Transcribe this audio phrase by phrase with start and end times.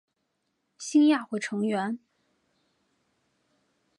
[0.79, 1.99] 兴亚会成员。